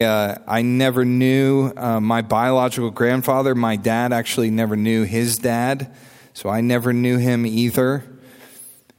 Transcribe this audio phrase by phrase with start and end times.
[0.00, 3.54] Uh, I never knew uh, my biological grandfather.
[3.54, 5.94] My dad actually never knew his dad,
[6.32, 8.04] so I never knew him either.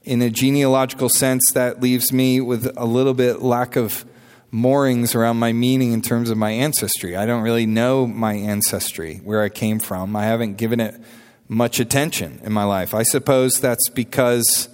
[0.04, 4.06] In a genealogical sense, that leaves me with a little bit lack of
[4.52, 7.15] moorings around my meaning in terms of my ancestry.
[7.15, 10.15] I don't really know my ancestry, where I came from.
[10.15, 11.02] I haven't given it
[11.47, 12.94] much attention in my life.
[12.94, 14.70] I suppose that's because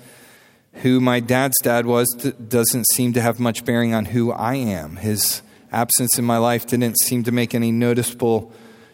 [0.73, 4.98] who my dad's dad was doesn't seem to have much bearing on who I am.
[4.98, 5.41] His
[5.71, 8.51] absence in my life didn't seem to make any noticeable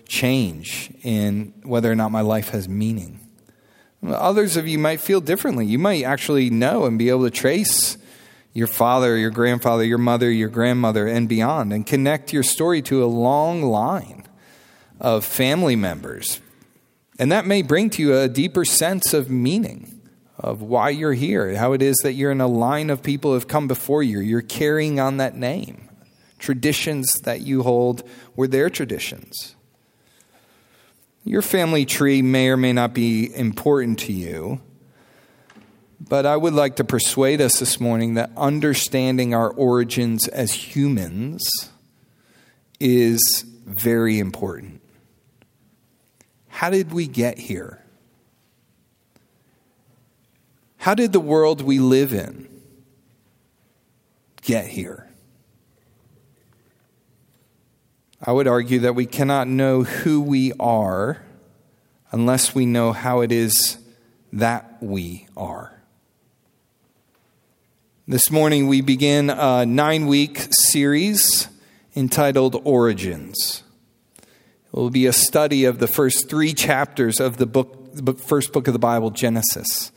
[0.08, 3.20] change in whether or not my life has meaning.
[4.06, 5.66] Others of you might feel differently.
[5.66, 7.98] You might actually know and be able to trace
[8.54, 13.04] your father, your grandfather, your mother, your grandmother, and beyond, and connect your story to
[13.04, 14.26] a long line
[15.00, 16.40] of family members.
[17.18, 20.02] And that may bring to you a deeper sense of meaning
[20.38, 23.36] of why you're here, how it is that you're in a line of people who
[23.36, 24.20] have come before you.
[24.20, 25.83] You're carrying on that name
[26.44, 28.04] traditions that you hold
[28.36, 29.56] were their traditions.
[31.24, 34.60] Your family tree may or may not be important to you,
[36.02, 41.50] but I would like to persuade us this morning that understanding our origins as humans
[42.78, 44.82] is very important.
[46.50, 47.82] How did we get here?
[50.76, 52.50] How did the world we live in
[54.42, 55.08] get here?
[58.26, 61.22] I would argue that we cannot know who we are
[62.10, 63.78] unless we know how it is
[64.32, 65.82] that we are.
[68.08, 71.50] This morning, we begin a nine week series
[71.98, 73.64] entitled Origins.
[74.18, 78.54] It will be a study of the first three chapters of the book, the first
[78.54, 79.92] book of the Bible, Genesis,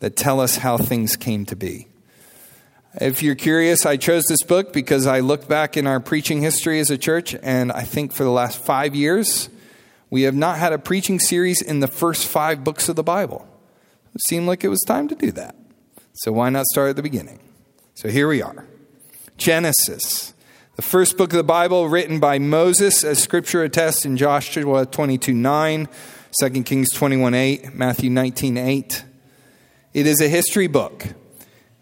[0.00, 1.88] that tell us how things came to be.
[3.00, 6.78] If you're curious, I chose this book because I looked back in our preaching history
[6.78, 9.48] as a church, and I think for the last five years,
[10.10, 13.48] we have not had a preaching series in the first five books of the Bible.
[14.14, 15.56] It seemed like it was time to do that.
[16.12, 17.40] So why not start at the beginning?
[17.94, 18.66] So here we are
[19.38, 20.34] Genesis,
[20.76, 25.32] the first book of the Bible written by Moses, as scripture attests in Joshua 22
[25.32, 25.88] 9,
[26.42, 29.04] 2 Kings 21 8, Matthew 19 8.
[29.94, 31.06] It is a history book.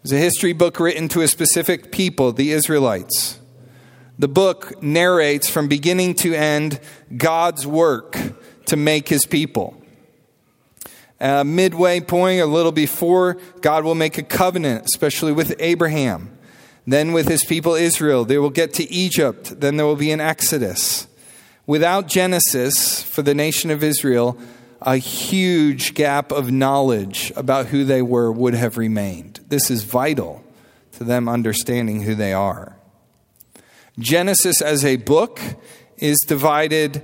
[0.03, 3.39] It's a history book written to a specific people, the Israelites.
[4.17, 6.79] The book narrates from beginning to end
[7.15, 8.17] God's work
[8.65, 9.79] to make his people.
[11.19, 16.35] Uh, midway point, a little before, God will make a covenant, especially with Abraham.
[16.87, 18.25] Then with his people Israel.
[18.25, 19.59] They will get to Egypt.
[19.61, 21.05] Then there will be an Exodus.
[21.67, 24.35] Without Genesis for the nation of Israel,
[24.81, 29.39] a huge gap of knowledge about who they were would have remained.
[29.47, 30.43] This is vital
[30.93, 32.75] to them understanding who they are.
[33.99, 35.39] Genesis as a book
[35.97, 37.03] is divided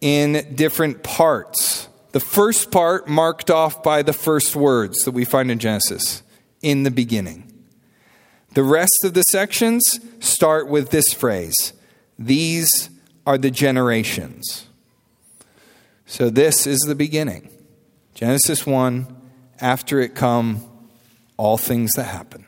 [0.00, 1.88] in different parts.
[2.12, 6.22] The first part marked off by the first words that we find in Genesis
[6.62, 7.44] in the beginning.
[8.54, 9.82] The rest of the sections
[10.20, 11.72] start with this phrase
[12.18, 12.90] These
[13.26, 14.67] are the generations.
[16.10, 17.50] So this is the beginning.
[18.14, 19.14] Genesis 1,
[19.60, 20.64] after it come
[21.36, 22.46] all things that happen.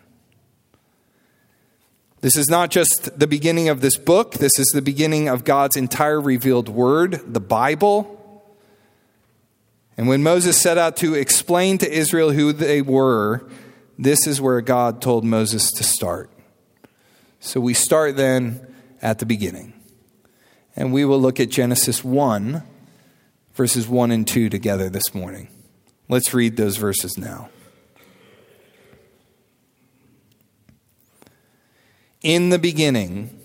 [2.23, 5.77] This is not just the beginning of this book, this is the beginning of God's
[5.77, 8.43] entire revealed word, the Bible.
[9.99, 13.47] And when Moses set out to explain to Israel who they were,
[13.99, 16.31] this is where God told Moses to start.
[17.41, 18.67] So we start then
[19.03, 19.75] at the beginning.
[20.75, 22.63] And we will look at Genesis 1
[23.61, 25.47] verses 1 and 2 together this morning.
[26.09, 27.51] Let's read those verses now.
[32.23, 33.39] In the beginning,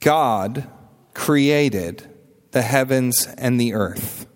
[0.00, 0.68] God
[1.14, 2.06] created
[2.50, 4.26] the heavens and the earth.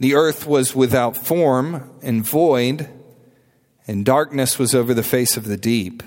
[0.00, 2.88] The earth was without form and void,
[3.86, 6.02] and darkness was over the face of the deep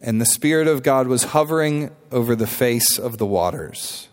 [0.00, 4.08] and the Spirit of God was hovering over the face of the waters.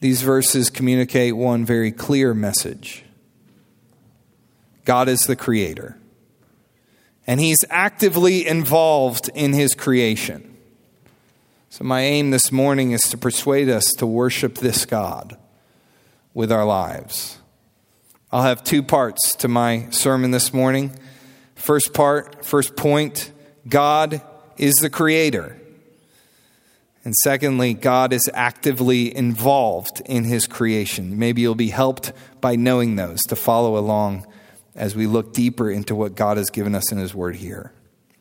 [0.00, 3.02] These verses communicate one very clear message
[4.84, 5.98] God is the Creator,
[7.26, 10.56] and He's actively involved in His creation.
[11.70, 15.36] So, my aim this morning is to persuade us to worship this God
[16.32, 17.38] with our lives.
[18.30, 20.96] I'll have two parts to my sermon this morning.
[21.56, 23.32] First part, first point
[23.68, 24.22] God
[24.56, 25.60] is the creator.
[27.02, 31.18] And secondly, God is actively involved in his creation.
[31.18, 34.26] Maybe you'll be helped by knowing those to follow along
[34.76, 37.72] as we look deeper into what God has given us in His Word here.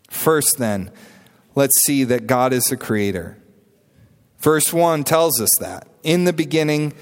[0.10, 0.90] First, then,
[1.54, 3.38] let's see that God is the Creator.
[4.40, 5.88] Verse 1 tells us that.
[6.02, 6.94] In the beginning,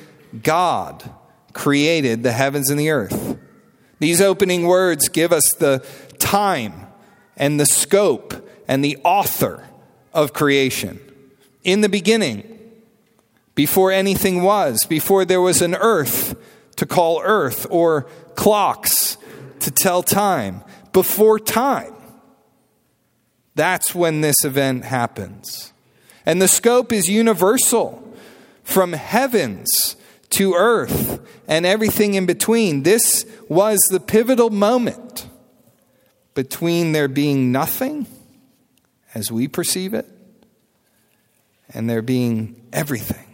[0.42, 1.10] God
[1.54, 3.38] created the heavens and the earth.
[4.00, 5.86] These opening words give us the
[6.24, 6.88] time
[7.36, 8.34] and the scope
[8.68, 9.68] and the author
[10.14, 11.00] of creation.
[11.64, 12.50] In the beginning,
[13.56, 16.36] before anything was, before there was an earth
[16.78, 19.18] to call earth or clocks
[19.60, 21.94] to tell time, before time.
[23.56, 25.74] That's when this event happens.
[26.26, 28.02] And the scope is universal
[28.64, 29.96] from heavens
[30.32, 32.84] to earth and everything in between.
[32.84, 35.28] This was the pivotal moment
[36.34, 38.08] between there being nothing,
[39.14, 40.08] as we perceive it,
[41.74, 43.26] and there being everything.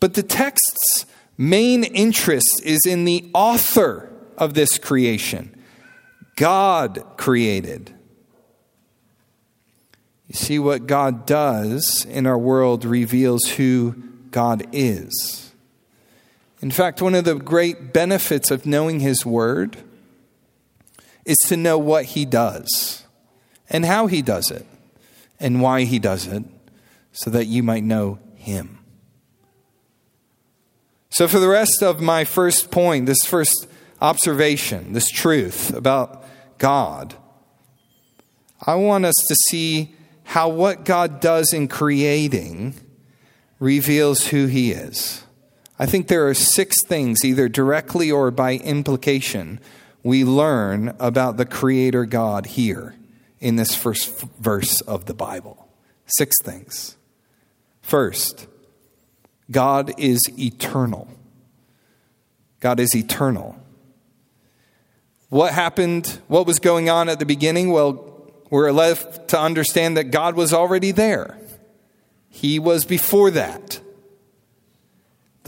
[0.00, 1.06] But the text's
[1.36, 5.54] main interest is in the author of this creation.
[6.36, 7.92] God created.
[10.28, 13.94] You see, what God does in our world reveals who
[14.30, 15.52] God is.
[16.60, 19.78] In fact, one of the great benefits of knowing His Word
[21.28, 23.04] is to know what He does
[23.68, 24.66] and how He does it
[25.38, 26.42] and why He does it
[27.12, 28.78] so that you might know Him.
[31.10, 33.66] So, for the rest of my first point, this first
[34.00, 36.24] observation, this truth about
[36.58, 37.14] God,
[38.66, 39.94] I want us to see
[40.24, 42.74] how what God does in creating
[43.58, 45.24] reveals who He is.
[45.78, 49.60] I think there are six things, either directly or by implication,
[50.02, 52.94] we learn about the Creator God here
[53.40, 55.68] in this first verse of the Bible.
[56.06, 56.96] Six things.
[57.82, 58.46] First,
[59.50, 61.08] God is eternal.
[62.60, 63.56] God is eternal.
[65.28, 66.20] What happened?
[66.28, 67.70] What was going on at the beginning?
[67.70, 71.38] Well, we're left to understand that God was already there.
[72.30, 73.80] He was before that.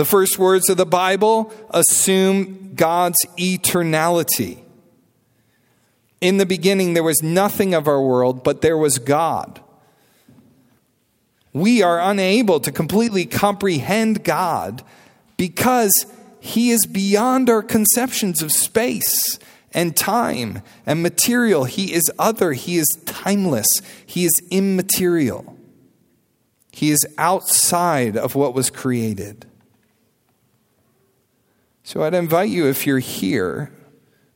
[0.00, 4.60] The first words of the Bible assume God's eternality.
[6.22, 9.60] In the beginning, there was nothing of our world, but there was God.
[11.52, 14.82] We are unable to completely comprehend God
[15.36, 15.92] because
[16.40, 19.38] He is beyond our conceptions of space
[19.70, 21.64] and time and material.
[21.64, 23.68] He is other, He is timeless,
[24.06, 25.58] He is immaterial.
[26.72, 29.44] He is outside of what was created.
[31.90, 33.72] So I'd invite you, if you're here,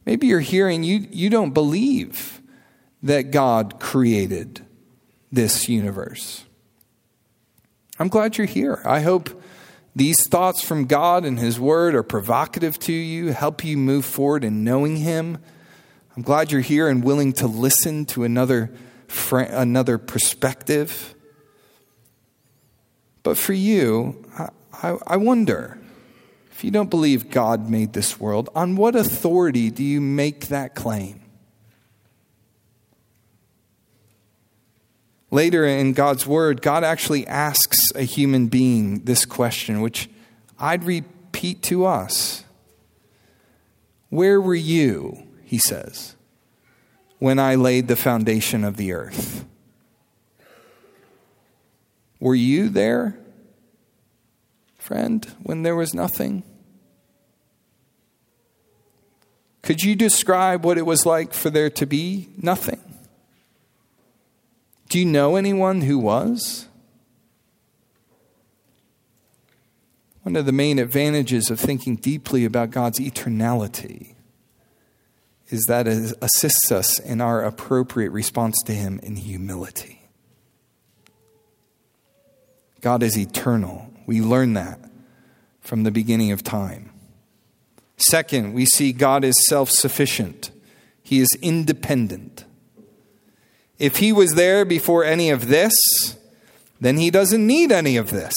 [0.05, 2.43] maybe you're here and you, you don't believe
[3.05, 4.67] that God created
[5.31, 6.43] this universe.
[7.97, 8.83] I'm glad you're here.
[8.85, 9.41] I hope
[9.95, 14.43] these thoughts from God and His Word are provocative to you, help you move forward
[14.43, 15.39] in knowing Him.
[16.17, 18.75] I'm glad you're here and willing to listen to another,
[19.31, 21.15] another perspective.
[23.23, 24.25] But for you,
[24.83, 25.79] I, I wonder
[26.55, 30.77] if you don't believe God made this world, on what authority do you make that
[30.77, 31.21] claim?
[35.33, 40.09] Later in God's word, God actually asks a human being this question, which
[40.56, 42.45] I'd repeat to us.
[44.09, 46.15] Where were you, he says,
[47.19, 49.44] when I laid the foundation of the earth?
[52.20, 53.19] Were you there,
[54.84, 56.43] friend, when there was nothing?
[59.62, 62.81] Could you describe what it was like for there to be nothing?
[64.91, 66.69] Do you know anyone who was?
[70.22, 74.14] One of the main advantages of thinking deeply about God's eternality
[75.48, 80.03] is that it assists us in our appropriate response to Him in humility.
[82.82, 83.94] God is eternal.
[84.06, 84.79] We learn that
[85.61, 86.91] from the beginning of time.
[87.96, 90.51] Second, we see God is self sufficient,
[91.03, 92.44] He is independent.
[93.79, 95.75] If He was there before any of this,
[96.81, 98.37] then He doesn't need any of this.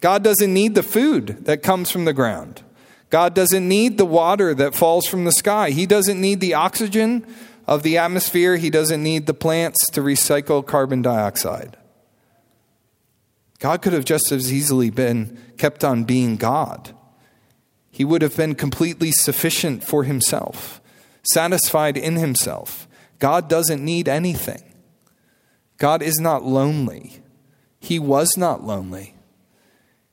[0.00, 2.62] God doesn't need the food that comes from the ground.
[3.08, 5.70] God doesn't need the water that falls from the sky.
[5.70, 7.26] He doesn't need the oxygen
[7.66, 8.56] of the atmosphere.
[8.56, 11.76] He doesn't need the plants to recycle carbon dioxide.
[13.58, 16.94] God could have just as easily been kept on being God.
[17.90, 20.80] He would have been completely sufficient for himself,
[21.22, 22.86] satisfied in himself.
[23.18, 24.62] God doesn't need anything.
[25.78, 27.22] God is not lonely.
[27.80, 29.14] He was not lonely.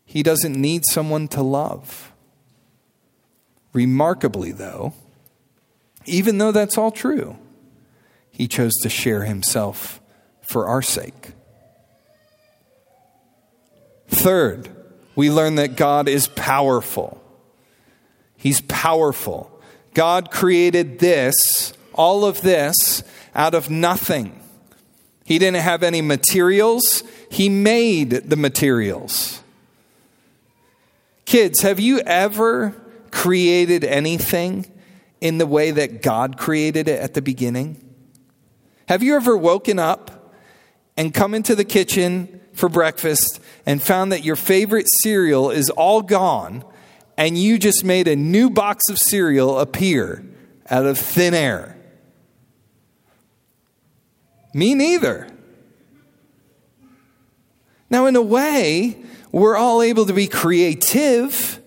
[0.05, 2.13] He doesn't need someone to love.
[3.73, 4.93] Remarkably, though,
[6.05, 7.38] even though that's all true,
[8.29, 10.01] he chose to share himself
[10.41, 11.33] for our sake.
[14.13, 14.70] Third,
[15.15, 17.22] we learn that God is powerful.
[18.38, 19.50] He's powerful.
[19.93, 23.03] God created this, all of this,
[23.36, 24.39] out of nothing.
[25.25, 29.41] He didn't have any materials, He made the materials.
[31.25, 32.75] Kids, have you ever
[33.12, 34.65] created anything
[35.22, 37.79] in the way that God created it at the beginning?
[38.89, 40.34] Have you ever woken up
[40.98, 46.01] and come into the kitchen for breakfast and found that your favorite cereal is all
[46.01, 46.63] gone
[47.17, 50.25] and you just made a new box of cereal appear
[50.70, 51.77] out of thin air?
[54.53, 55.27] Me neither.
[57.89, 58.98] Now, in a way,
[59.32, 61.60] we're all able to be creative.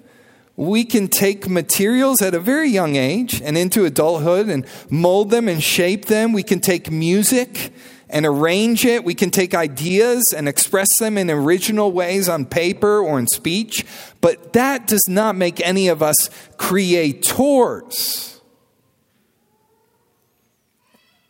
[0.56, 5.48] We can take materials at a very young age and into adulthood and mold them
[5.48, 6.32] and shape them.
[6.32, 7.72] We can take music
[8.08, 9.04] and arrange it.
[9.04, 13.84] We can take ideas and express them in original ways on paper or in speech.
[14.20, 18.40] But that does not make any of us creators.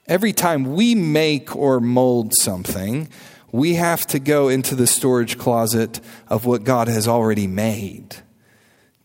[0.07, 3.09] Every time we make or mold something,
[3.51, 8.17] we have to go into the storage closet of what God has already made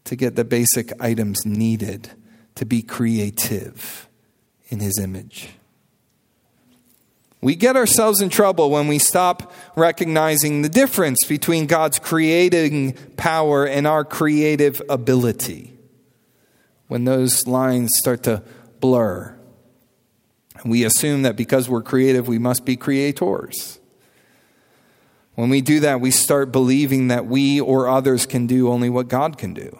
[0.03, 2.11] to get the basic items needed
[2.55, 4.09] to be creative
[4.67, 5.49] in His image.
[7.41, 13.65] We get ourselves in trouble when we stop recognizing the difference between God's creating power
[13.65, 15.73] and our creative ability.
[16.87, 18.43] When those lines start to
[18.79, 19.37] blur.
[20.63, 23.79] We assume that because we're creative, we must be creators.
[25.33, 29.07] When we do that, we start believing that we or others can do only what
[29.07, 29.79] God can do.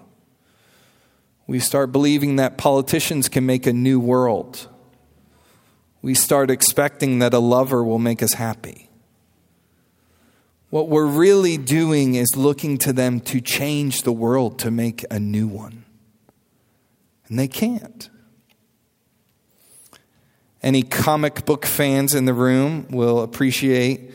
[1.46, 4.70] We start believing that politicians can make a new world.
[6.02, 8.90] We start expecting that a lover will make us happy.
[10.70, 15.20] What we're really doing is looking to them to change the world to make a
[15.20, 15.84] new one.
[17.28, 18.10] And they can't.
[20.64, 24.12] Any comic book fans in the room will appreciate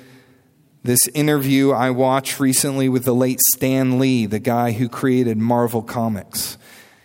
[0.82, 5.82] this interview I watched recently with the late Stan Lee, the guy who created Marvel
[5.82, 6.56] Comics.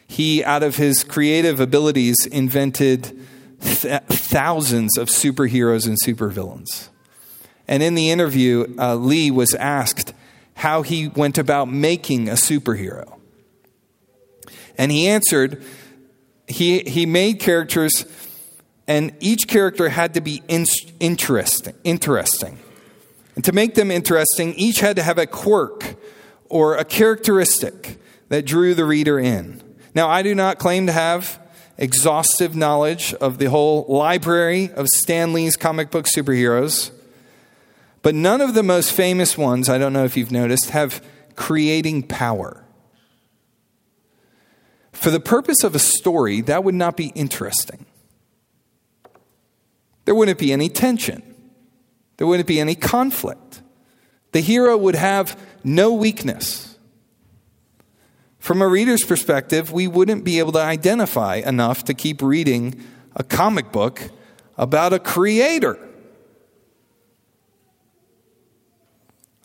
[0.08, 3.20] He, out of his creative abilities, invented
[3.62, 6.90] th- thousands of superheroes and supervillains.
[7.68, 10.14] And in the interview, uh, Lee was asked
[10.56, 13.20] how he went about making a superhero.
[14.78, 15.64] And he answered,
[16.48, 18.06] he, he made characters
[18.88, 20.66] and each character had to be in-
[21.00, 21.76] interesting.
[21.84, 22.60] Interesting.
[23.36, 25.96] And to make them interesting, each had to have a quirk
[26.50, 29.62] or a characteristic that drew the reader in.
[29.96, 31.41] Now, I do not claim to have
[31.82, 36.92] exhaustive knowledge of the whole library of Stan Lee's comic book superheroes,
[38.04, 41.04] but none of the most famous ones, I don't know if you've noticed, have
[41.36, 42.64] creating power.
[44.92, 47.88] For the purpose of a story, that would not be interesting.
[50.06, 51.24] There wouldn't be any tension.
[52.18, 53.64] There wouldn't be any conflict.
[54.34, 56.71] The hero would have no weakness.
[58.42, 62.84] From a reader's perspective, we wouldn't be able to identify enough to keep reading
[63.16, 64.10] a comic book
[64.58, 65.78] about a creator.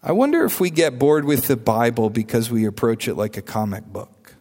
[0.02, 3.42] I wonder if we get bored with the Bible because we approach it like a
[3.42, 4.36] comic book.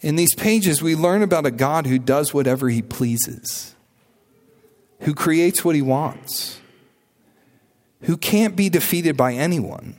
[0.00, 3.74] In these pages, we learn about a God who does whatever he pleases,
[5.00, 6.60] who creates what he wants,
[8.02, 9.96] who can't be defeated by anyone,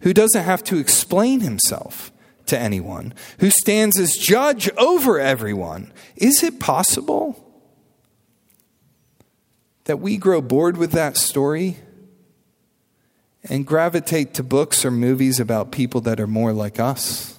[0.00, 2.10] who doesn't have to explain himself
[2.46, 5.92] to anyone, who stands as judge over everyone.
[6.16, 7.46] Is it possible
[9.84, 11.78] that we grow bored with that story
[13.44, 17.38] and gravitate to books or movies about people that are more like us?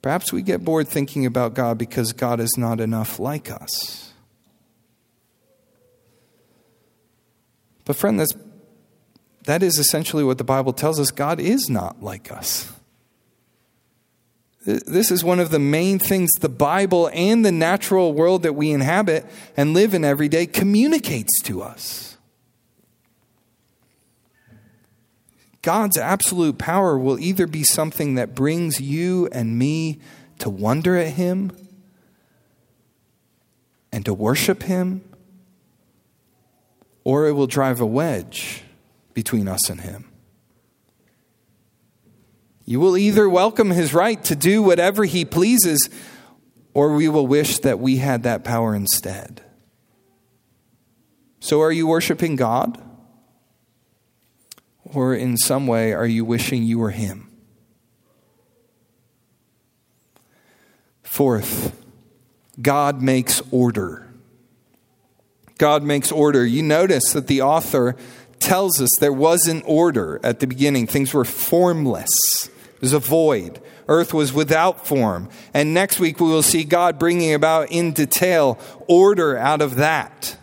[0.00, 4.01] Perhaps we get bored thinking about God because God is not enough like us.
[7.84, 8.34] But, friend, that's,
[9.44, 12.72] that is essentially what the Bible tells us God is not like us.
[14.64, 18.70] This is one of the main things the Bible and the natural world that we
[18.70, 22.16] inhabit and live in every day communicates to us.
[25.62, 29.98] God's absolute power will either be something that brings you and me
[30.38, 31.52] to wonder at Him
[33.92, 35.02] and to worship Him,
[37.04, 38.62] or it will drive a wedge
[39.14, 40.12] between us and Him.
[42.64, 45.90] You will either welcome his right to do whatever he pleases,
[46.74, 49.42] or we will wish that we had that power instead.
[51.40, 52.80] So, are you worshiping God?
[54.84, 57.28] Or in some way, are you wishing you were him?
[61.02, 61.78] Fourth,
[62.60, 64.01] God makes order.
[65.62, 66.44] God makes order.
[66.44, 67.94] You notice that the author
[68.40, 70.88] tells us there was an order at the beginning.
[70.88, 72.10] Things were formless,
[72.48, 73.62] it was a void.
[73.86, 75.28] Earth was without form.
[75.54, 80.36] And next week we will see God bringing about in detail order out of that.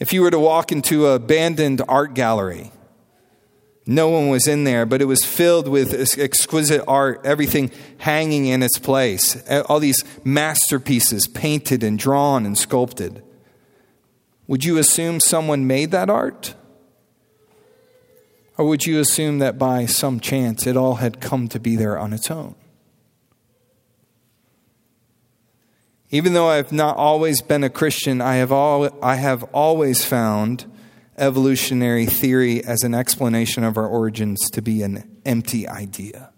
[0.00, 2.72] If you were to walk into an abandoned art gallery,
[3.86, 8.64] no one was in there, but it was filled with exquisite art, everything hanging in
[8.64, 9.48] its place.
[9.66, 13.22] All these masterpieces painted and drawn and sculpted.
[14.48, 16.54] Would you assume someone made that art?
[18.56, 21.96] Or would you assume that by some chance it all had come to be there
[21.96, 22.56] on its own?
[26.10, 30.04] Even though I have not always been a Christian, I have, all, I have always
[30.04, 30.64] found
[31.18, 36.32] evolutionary theory as an explanation of our origins to be an empty idea.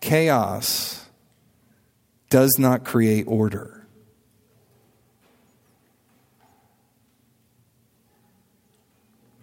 [0.00, 1.06] Chaos
[2.28, 3.83] does not create order.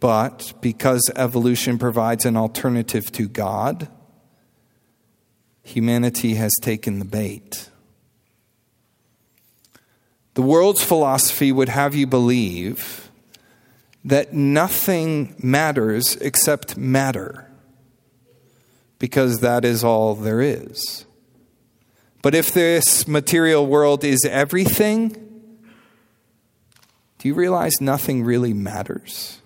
[0.01, 3.87] But because evolution provides an alternative to God,
[5.63, 7.69] humanity has taken the bait.
[10.33, 13.11] The world's philosophy would have you believe
[14.03, 17.47] that nothing matters except matter,
[18.97, 21.05] because that is all there is.
[22.23, 25.09] But if this material world is everything,
[27.19, 29.40] do you realize nothing really matters?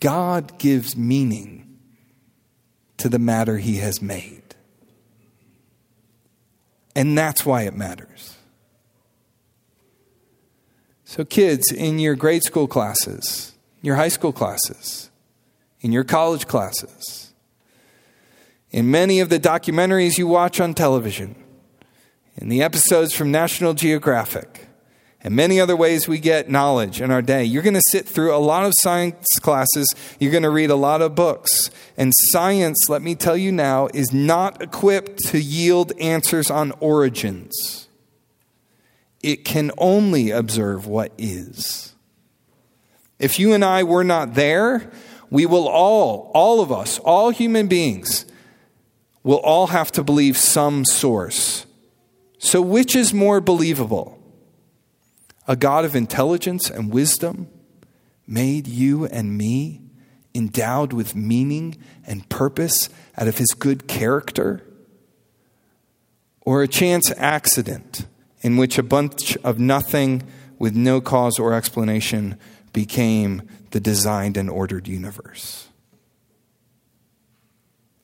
[0.00, 1.78] God gives meaning
[2.98, 4.42] to the matter he has made.
[6.94, 8.36] And that's why it matters.
[11.04, 15.10] So, kids, in your grade school classes, your high school classes,
[15.80, 17.32] in your college classes,
[18.70, 21.34] in many of the documentaries you watch on television,
[22.36, 24.67] in the episodes from National Geographic,
[25.28, 27.44] and many other ways we get knowledge in our day.
[27.44, 29.86] You're going to sit through a lot of science classes.
[30.18, 31.70] You're going to read a lot of books.
[31.98, 37.88] And science, let me tell you now, is not equipped to yield answers on origins
[39.22, 41.92] it can only observe what is.
[43.18, 44.90] If you and I were not there,
[45.28, 48.24] we will all, all of us, all human beings,
[49.22, 51.66] will all have to believe some source.
[52.38, 54.17] So, which is more believable?
[55.48, 57.48] A God of intelligence and wisdom
[58.26, 59.80] made you and me,
[60.34, 64.62] endowed with meaning and purpose out of his good character?
[66.42, 68.06] Or a chance accident?
[68.42, 70.22] in which a bunch of nothing
[70.58, 72.38] with no cause or explanation
[72.72, 75.68] became the designed and ordered universe.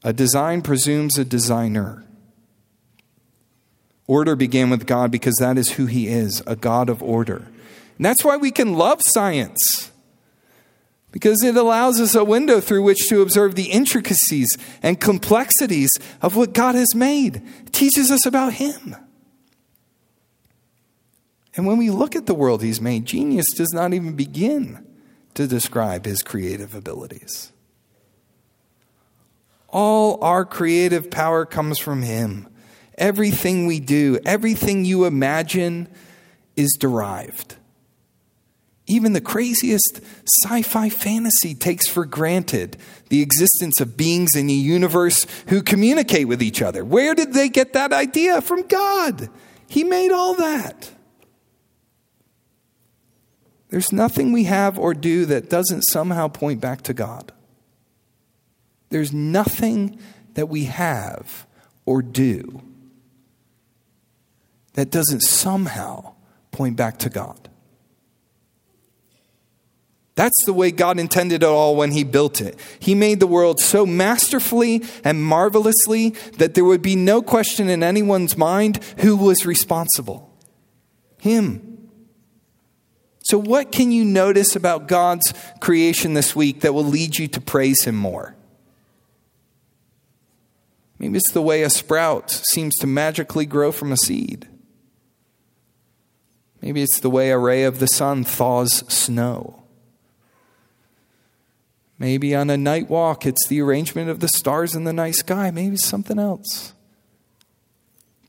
[0.02, 2.04] A design presumes a designer.
[4.06, 7.46] Order began with God because that is who He is, a God of order.
[7.96, 9.90] And that's why we can love science,
[11.12, 15.90] because it allows us a window through which to observe the intricacies and complexities
[16.20, 17.36] of what God has made.
[17.66, 18.96] It teaches us about Him.
[21.56, 24.84] And when we look at the world he's made, genius does not even begin
[25.34, 27.52] to describe his creative abilities.
[29.68, 32.48] All our creative power comes from him.
[32.96, 35.88] Everything we do, everything you imagine
[36.56, 37.56] is derived.
[38.86, 40.00] Even the craziest
[40.44, 42.76] sci fi fantasy takes for granted
[43.08, 46.84] the existence of beings in the universe who communicate with each other.
[46.84, 48.42] Where did they get that idea?
[48.42, 49.30] From God.
[49.68, 50.90] He made all that.
[53.70, 57.32] There's nothing we have or do that doesn't somehow point back to God.
[58.90, 59.98] There's nothing
[60.34, 61.46] that we have
[61.86, 62.62] or do
[64.74, 66.14] that doesn't somehow
[66.50, 67.48] point back to God.
[70.16, 72.58] That's the way God intended it all when He built it.
[72.78, 77.82] He made the world so masterfully and marvelously that there would be no question in
[77.82, 80.30] anyone's mind who was responsible.
[81.18, 81.90] Him.
[83.24, 87.40] So, what can you notice about God's creation this week that will lead you to
[87.40, 88.36] praise Him more?
[90.98, 94.48] Maybe it's the way a sprout seems to magically grow from a seed.
[96.64, 99.64] Maybe it's the way a ray of the sun thaws snow.
[101.98, 105.50] Maybe on a night walk, it's the arrangement of the stars in the night sky.
[105.50, 106.72] Maybe something else.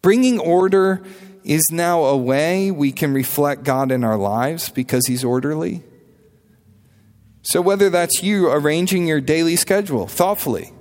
[0.02, 1.02] Bringing order
[1.46, 5.84] is now a way we can reflect God in our lives because He's orderly.
[7.42, 10.74] So, whether that's you arranging your daily schedule thoughtfully,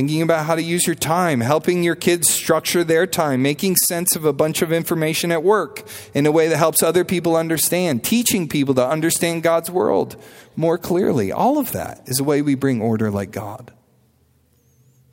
[0.00, 4.16] thinking about how to use your time, helping your kids structure their time, making sense
[4.16, 8.02] of a bunch of information at work in a way that helps other people understand,
[8.02, 10.16] teaching people to understand God's world
[10.56, 11.30] more clearly.
[11.30, 13.74] All of that is a way we bring order like God.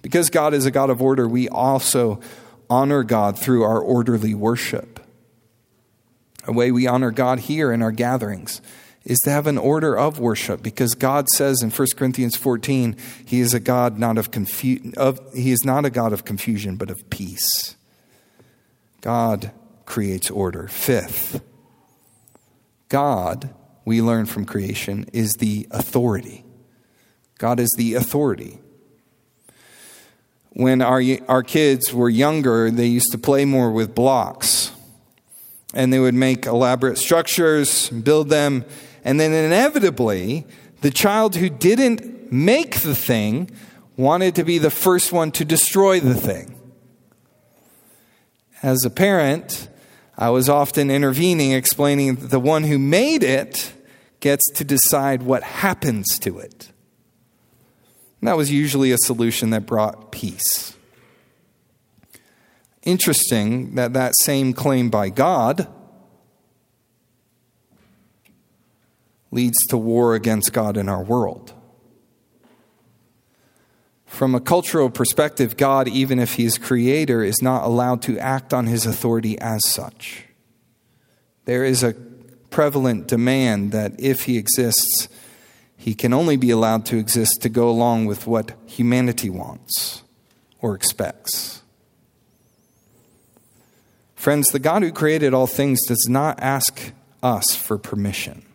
[0.02, 2.22] Because God is a God of order, we also
[2.70, 5.02] honor God through our orderly worship.
[6.46, 8.62] A way we honor God here in our gatherings
[9.08, 13.40] is to have an order of worship because God says in 1 Corinthians 14, he
[13.40, 17.78] is a God not of, he is not a God of confusion but of peace.
[19.00, 19.52] God
[19.86, 20.68] creates order.
[20.68, 21.42] Fifth,
[22.90, 23.54] God,
[23.86, 26.44] we learn from creation, is the authority.
[27.38, 28.60] God is the authority.
[30.50, 34.74] When our, our kids were younger, they used to play more with blocks.
[35.74, 38.66] And they would make elaborate structures, build them,
[39.08, 40.46] and then inevitably,
[40.82, 43.50] the child who didn't make the thing
[43.96, 46.60] wanted to be the first one to destroy the thing.
[48.62, 49.70] As a parent,
[50.18, 53.72] I was often intervening, explaining that the one who made it
[54.20, 56.74] gets to decide what happens to it.
[58.20, 60.76] And that was usually a solution that brought peace.
[62.84, 65.66] Interesting that that same claim by God
[69.32, 71.54] leads to war against God in our world.
[74.06, 78.54] From a cultural perspective, God, even if He is creator, is not allowed to act
[78.54, 80.24] on His authority as such.
[81.46, 81.94] There is a
[82.50, 85.10] prevalent demand that if He exists,
[85.76, 90.02] He can only be allowed to exist to go along with what humanity wants
[90.62, 91.62] or expects.
[94.16, 98.47] Friends, the God who created all things does not ask us for permission.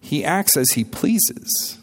[0.00, 1.78] He acts as he pleases.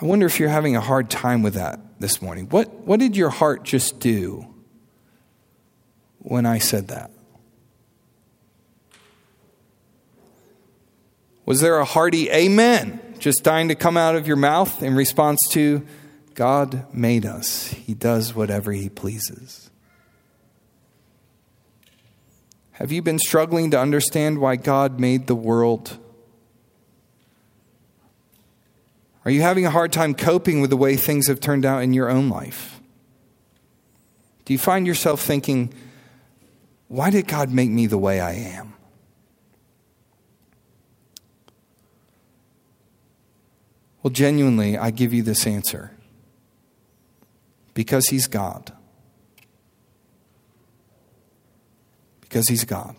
[0.00, 2.48] I wonder if you're having a hard time with that this morning.
[2.48, 4.46] What, what did your heart just do
[6.18, 7.10] when I said that?
[11.46, 15.38] Was there a hearty amen just dying to come out of your mouth in response
[15.50, 15.86] to
[16.34, 17.68] God made us?
[17.68, 19.70] He does whatever he pleases.
[22.76, 25.96] Have you been struggling to understand why God made the world?
[29.24, 31.94] Are you having a hard time coping with the way things have turned out in
[31.94, 32.78] your own life?
[34.44, 35.72] Do you find yourself thinking,
[36.88, 38.74] why did God make me the way I am?
[44.02, 45.92] Well, genuinely, I give you this answer
[47.72, 48.75] because He's God.
[52.28, 52.96] Because He's God.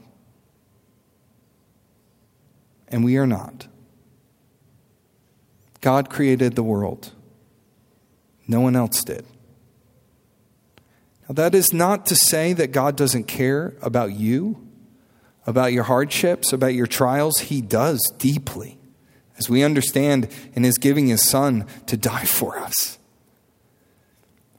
[2.88, 3.68] And we are not.
[5.82, 7.12] God created the world,
[8.48, 9.26] no one else did.
[11.28, 14.66] Now, that is not to say that God doesn't care about you,
[15.46, 17.40] about your hardships, about your trials.
[17.40, 18.78] He does deeply,
[19.38, 22.98] as we understand in His giving His Son to die for us.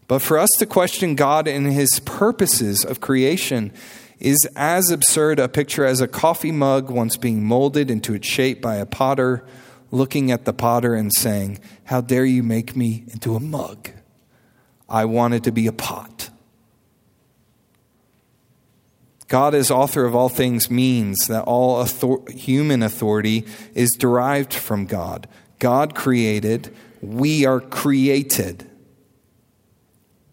[0.09, 3.73] But for us to question God and His purposes of creation
[4.21, 8.61] is as absurd a picture as a coffee mug once being molded into its shape
[8.61, 9.45] by a potter,
[9.91, 13.91] looking at the potter and saying, How dare you make me into a mug?
[14.89, 16.31] I wanted to be a pot.
[19.29, 24.87] God, as author of all things, means that all author- human authority is derived from
[24.87, 25.29] God.
[25.59, 28.67] God created, we are created.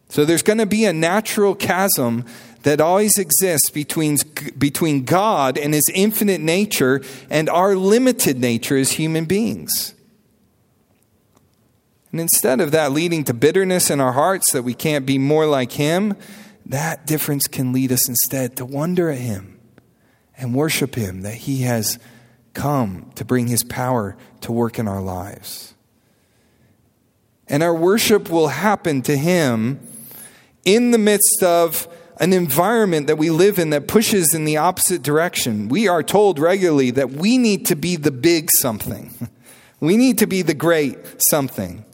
[0.07, 2.23] So there's going to be a natural chasm
[2.65, 4.17] that always exists between,
[4.57, 9.93] between God and his infinite nature and our limited nature as human beings.
[12.11, 15.45] And instead of that leading to bitterness in our hearts that we can't be more
[15.45, 16.15] like him,
[16.65, 19.59] that difference can lead us instead to wonder at him
[20.35, 21.99] and worship him that he has
[22.55, 25.75] come to bring his power to work in our lives.
[27.47, 29.87] And our worship will happen to him
[30.63, 35.01] in the midst of an environment that we live in that pushes in the opposite
[35.01, 35.67] direction.
[35.67, 39.13] We are told regularly that we need to be the big something,
[39.79, 40.97] we need to be the great
[41.29, 41.85] something.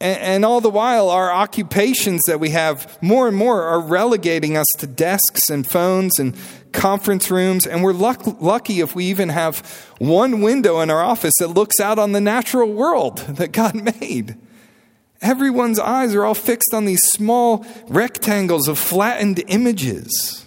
[0.00, 4.56] And, and all the while, our occupations that we have more and more are relegating
[4.56, 6.34] us to desks and phones and
[6.72, 9.58] conference rooms, and we're luck- lucky if we even have
[9.98, 14.36] one window in our office that looks out on the natural world that God made.
[15.22, 20.46] Everyone's eyes are all fixed on these small rectangles of flattened images.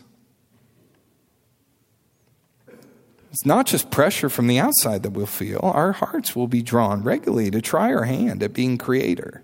[3.31, 7.03] It's not just pressure from the outside that we'll feel, our hearts will be drawn
[7.03, 9.43] regularly to try our hand at being creator.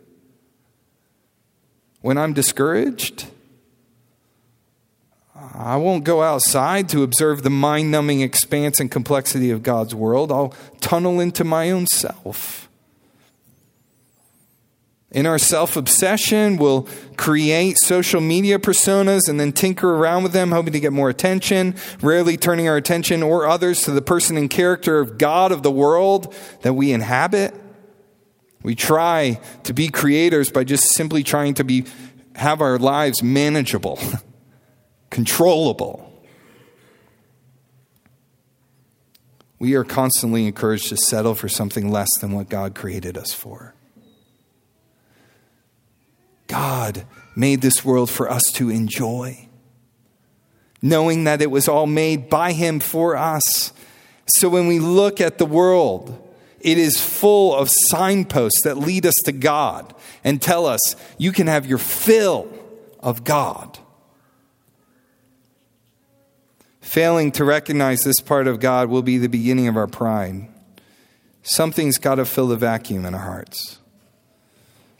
[2.01, 3.27] When I'm discouraged,
[5.35, 10.31] I won't go outside to observe the mind numbing expanse and complexity of God's world.
[10.31, 12.68] I'll tunnel into my own self.
[15.11, 20.51] In our self obsession, we'll create social media personas and then tinker around with them,
[20.51, 24.49] hoping to get more attention, rarely turning our attention or others to the person and
[24.49, 27.55] character of God of the world that we inhabit.
[28.61, 31.85] We try to be creators by just simply trying to be,
[32.35, 33.97] have our lives manageable,
[35.09, 36.05] controllable.
[39.57, 43.73] We are constantly encouraged to settle for something less than what God created us for.
[46.49, 49.47] God made this world for us to enjoy,
[50.81, 53.71] knowing that it was all made by Him for us.
[54.27, 56.25] So when we look at the world,
[56.59, 61.47] it is full of signposts that lead us to God and tell us you can
[61.47, 62.51] have your fill
[62.99, 63.79] of God.
[66.81, 70.49] Failing to recognize this part of God will be the beginning of our pride.
[71.43, 73.77] Something's got to fill the vacuum in our hearts.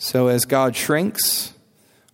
[0.02, 1.54] So as God shrinks,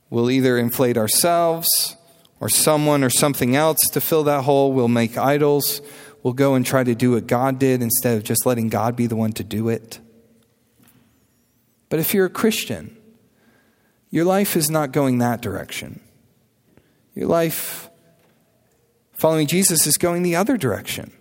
[0.09, 1.95] we'll either inflate ourselves
[2.39, 4.73] or someone or something else to fill that hole.
[4.73, 5.81] We'll make idols.
[6.23, 9.05] We'll go and try to do what God did instead of just letting God be
[9.05, 9.99] the one to do it.
[11.89, 12.97] But if you're a Christian,
[14.09, 16.01] your life is not going that direction.
[17.13, 17.87] Your life
[19.13, 21.11] following Jesus is going the other direction.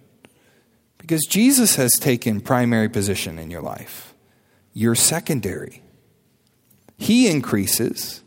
[0.97, 4.15] Because Jesus has taken primary position in your life.
[4.73, 5.84] You're secondary.
[7.05, 8.23] He increases,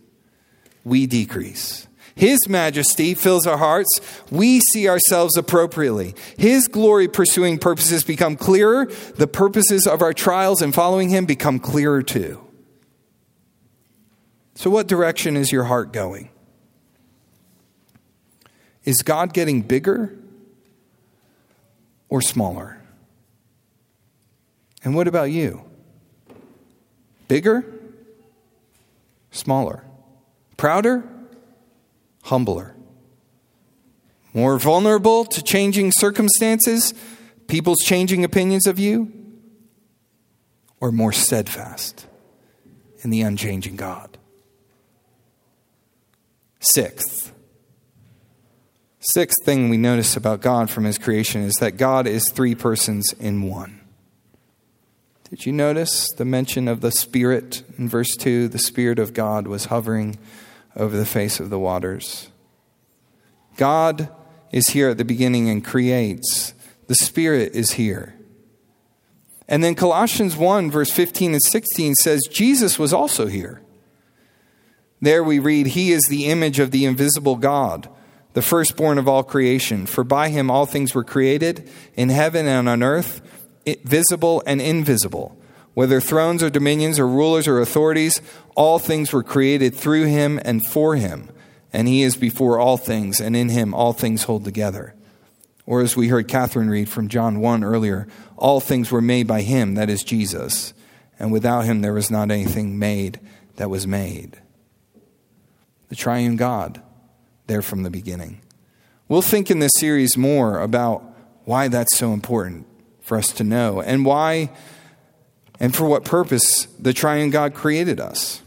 [0.83, 1.87] we decrease.
[2.13, 3.89] His majesty fills our hearts.
[4.29, 6.13] We see ourselves appropriately.
[6.37, 8.85] His glory pursuing purposes become clearer.
[9.15, 12.39] The purposes of our trials and following Him become clearer too.
[14.53, 16.29] So, what direction is your heart going?
[18.83, 20.15] Is God getting bigger
[22.09, 22.79] or smaller?
[24.83, 25.63] And what about you?
[27.27, 27.76] Bigger
[29.31, 29.83] smaller.
[30.57, 31.07] Prouder,
[32.23, 32.75] humbler.
[34.33, 36.93] More vulnerable to changing circumstances,
[37.47, 39.11] people's changing opinions of you,
[40.79, 42.05] or more steadfast
[43.01, 44.17] in the unchanging God.
[46.59, 47.33] Sixth,
[48.99, 53.13] sixth thing we notice about God from his creation is that God is three persons
[53.19, 53.76] in one.
[55.29, 58.47] Did you notice the mention of the Spirit in verse 2?
[58.47, 60.17] The Spirit of God was hovering
[60.73, 62.29] over the face of the waters.
[63.57, 64.09] God
[64.53, 66.53] is here at the beginning and creates,
[66.87, 68.15] the Spirit is here.
[69.49, 73.61] And then Colossians 1, verse 15 and 16 says, Jesus was also here.
[75.01, 77.89] There we read, He is the image of the invisible God,
[78.31, 79.87] the firstborn of all creation.
[79.87, 83.21] For by him all things were created, in heaven and on earth
[83.83, 85.37] visible and invisible,
[85.73, 88.21] whether thrones or dominions or rulers or authorities,
[88.55, 91.29] all things were created through him and for him.
[91.73, 94.95] And he is before all things, and in him all things hold together.
[95.65, 99.41] Or as we heard Catherine read from John 1 earlier, all things were made by
[99.41, 100.73] him, that is Jesus.
[101.19, 103.19] And without him there was not anything made
[103.57, 104.39] that was made.
[105.89, 106.81] The triune God,
[107.47, 108.41] there from the beginning.
[109.09, 111.03] We'll think in this series more about
[111.45, 112.65] why that's so important
[113.07, 114.49] for us to know and why
[115.61, 118.41] and for what purpose the triune God created us.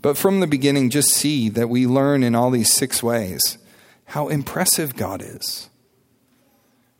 [0.00, 3.58] But from the beginning, just see that we learn in all these six ways
[4.06, 5.68] how impressive God is.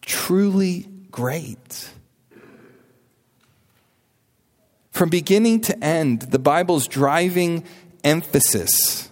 [0.03, 1.91] Truly great.
[4.91, 7.65] From beginning to end, the Bible's driving
[8.03, 9.09] emphasis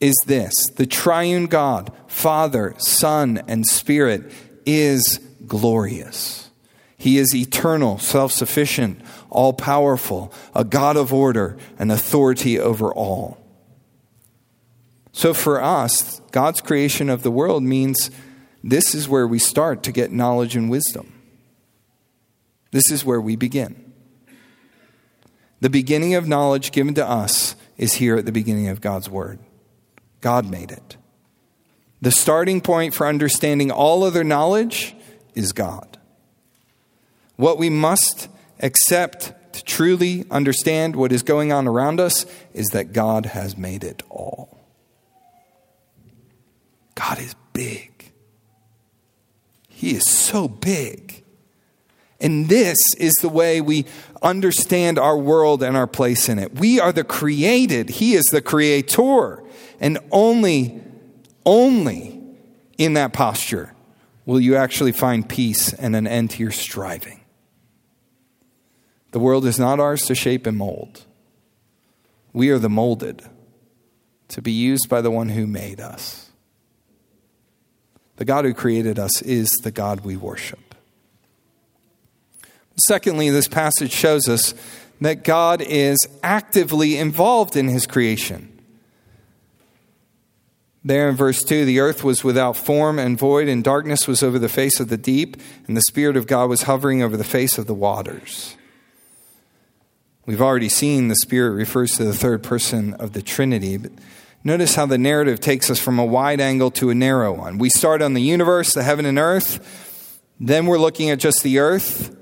[0.00, 4.30] is this the triune God, Father, Son, and Spirit,
[4.66, 6.47] is glorious.
[6.98, 13.38] He is eternal, self sufficient, all powerful, a God of order and authority over all.
[15.12, 18.10] So for us, God's creation of the world means
[18.62, 21.12] this is where we start to get knowledge and wisdom.
[22.72, 23.92] This is where we begin.
[25.60, 29.38] The beginning of knowledge given to us is here at the beginning of God's Word.
[30.20, 30.96] God made it.
[32.00, 34.94] The starting point for understanding all other knowledge
[35.34, 35.87] is God.
[37.38, 42.92] What we must accept to truly understand what is going on around us is that
[42.92, 44.58] God has made it all.
[46.96, 48.10] God is big.
[49.68, 51.22] He is so big.
[52.20, 53.86] And this is the way we
[54.20, 56.58] understand our world and our place in it.
[56.58, 59.44] We are the created, He is the creator.
[59.78, 60.82] And only,
[61.46, 62.20] only
[62.78, 63.74] in that posture
[64.26, 67.17] will you actually find peace and an end to your striving.
[69.10, 71.04] The world is not ours to shape and mold.
[72.32, 73.22] We are the molded
[74.28, 76.30] to be used by the one who made us.
[78.16, 80.74] The God who created us is the God we worship.
[82.86, 84.54] Secondly, this passage shows us
[85.00, 88.60] that God is actively involved in his creation.
[90.84, 94.38] There in verse 2, the earth was without form and void, and darkness was over
[94.38, 97.58] the face of the deep, and the Spirit of God was hovering over the face
[97.58, 98.56] of the waters.
[100.28, 103.92] We've already seen the Spirit refers to the third person of the Trinity, but
[104.44, 107.56] notice how the narrative takes us from a wide angle to a narrow one.
[107.56, 111.60] We start on the universe, the heaven and earth, then we're looking at just the
[111.60, 112.14] earth,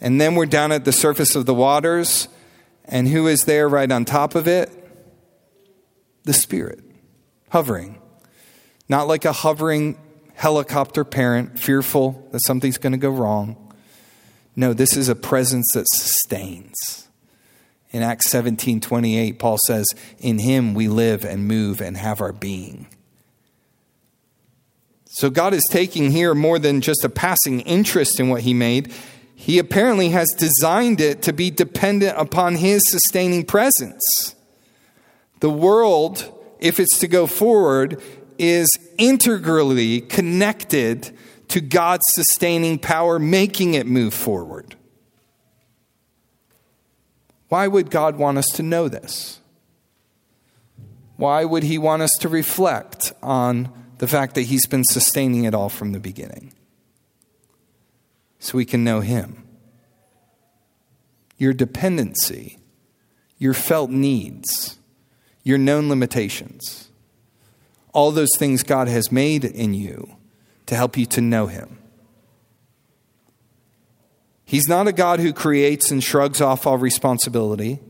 [0.00, 2.26] and then we're down at the surface of the waters.
[2.86, 4.70] And who is there right on top of it?
[6.24, 6.80] The Spirit,
[7.50, 8.00] hovering.
[8.88, 9.98] Not like a hovering
[10.32, 13.74] helicopter parent, fearful that something's going to go wrong.
[14.56, 17.08] No, this is a presence that sustains.
[17.92, 19.86] In Acts 17 28, Paul says,
[20.18, 22.86] In him we live and move and have our being.
[25.06, 28.92] So God is taking here more than just a passing interest in what he made.
[29.42, 34.36] He apparently has designed it to be dependent upon His sustaining presence.
[35.40, 38.00] The world, if it's to go forward,
[38.38, 41.10] is integrally connected
[41.48, 44.76] to God's sustaining power, making it move forward.
[47.52, 49.38] Why would God want us to know this?
[51.16, 55.52] Why would He want us to reflect on the fact that He's been sustaining it
[55.54, 56.54] all from the beginning?
[58.38, 59.44] so we can know Him.
[61.36, 62.58] Your dependency,
[63.36, 64.78] your felt needs,
[65.42, 66.88] your known limitations,
[67.92, 70.16] all those things God has made in you
[70.64, 71.81] to help you to know Him.
[74.52, 77.80] He's not a God who creates and shrugs off all responsibility.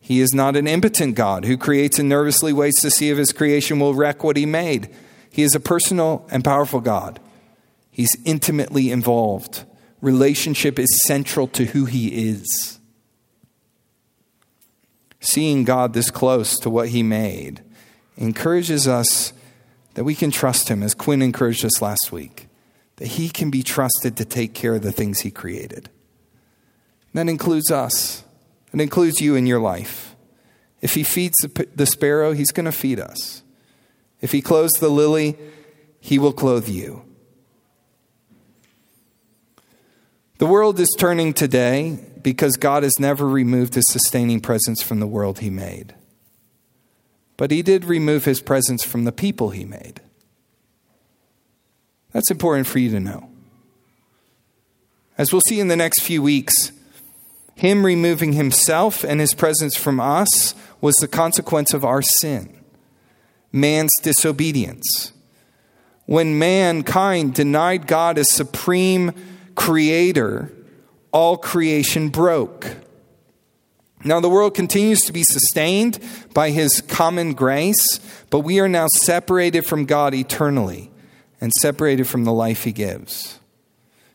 [0.00, 3.32] He is not an impotent God who creates and nervously waits to see if his
[3.32, 4.94] creation will wreck what he made.
[5.30, 7.20] He is a personal and powerful God
[7.90, 9.64] He's intimately involved.
[10.02, 12.80] Relationship is central to who he is.
[15.20, 17.62] Seeing God this close to what he made
[18.18, 19.32] encourages us
[19.94, 22.41] that we can trust him, as Quinn encouraged us last week,
[22.96, 25.90] that he can be trusted to take care of the things he created.
[27.14, 28.24] That includes us,
[28.72, 30.14] it includes you in your life.
[30.80, 33.42] If he feeds the, the sparrow, he's going to feed us.
[34.20, 35.36] If he clothes the lily,
[36.00, 37.04] he will clothe you.
[40.38, 45.06] The world is turning today because God has never removed his sustaining presence from the
[45.06, 45.94] world he made.
[47.36, 50.00] But he did remove his presence from the people he made.
[52.12, 53.28] That's important for you to know.
[55.18, 56.72] As we'll see in the next few weeks,
[57.54, 62.58] him removing himself and his presence from us was the consequence of our sin,
[63.50, 65.12] man's disobedience.
[66.06, 69.12] When mankind denied God as supreme
[69.54, 70.52] creator,
[71.12, 72.76] all creation broke.
[74.04, 76.00] Now, the world continues to be sustained
[76.34, 80.91] by his common grace, but we are now separated from God eternally
[81.42, 83.38] and separated from the life he gives.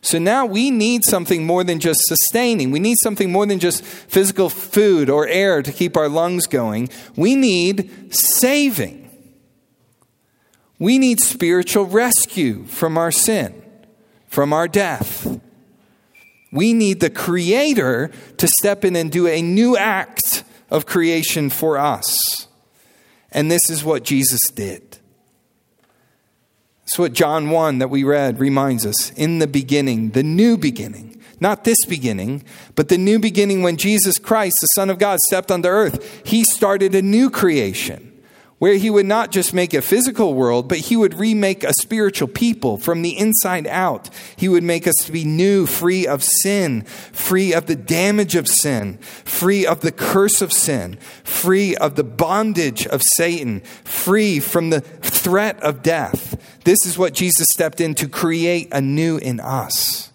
[0.00, 2.72] So now we need something more than just sustaining.
[2.72, 6.88] We need something more than just physical food or air to keep our lungs going.
[7.14, 9.04] We need saving.
[10.80, 13.62] We need spiritual rescue from our sin
[14.28, 15.40] from our death.
[16.52, 21.76] We need the Creator to step in and do a new act of creation for
[21.78, 22.46] us.
[23.32, 24.87] And this is what Jesus did.
[26.88, 29.10] It's what John 1 that we read reminds us.
[29.10, 32.44] In the beginning, the new beginning, not this beginning,
[32.76, 36.44] but the new beginning when Jesus Christ, the Son of God, stepped onto earth, he
[36.44, 38.07] started a new creation
[38.58, 42.26] where he would not just make a physical world, but he would remake a spiritual
[42.26, 44.10] people from the inside out.
[44.36, 48.48] He would make us to be new, free of sin, free of the damage of
[48.48, 54.70] sin, free of the curse of sin, free of the bondage of Satan, free from
[54.70, 56.60] the threat of death.
[56.64, 60.12] This is what Jesus stepped in to create anew in us.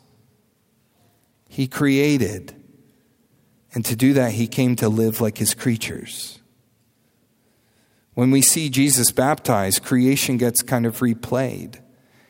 [1.48, 2.54] He created,
[3.74, 6.39] and to do that, he came to live like his creatures.
[8.14, 11.80] When we see Jesus baptized, creation gets kind of replayed.